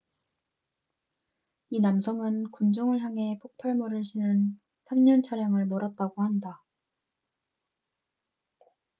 이 1.69 1.79
남성은 1.79 2.49
군중을 2.49 3.03
향해 3.03 3.37
폭발물을 3.39 4.03
실은 4.03 4.59
3륜 4.85 5.23
차량을 5.23 5.67
몰았다고 5.67 6.23
한다 6.23 6.63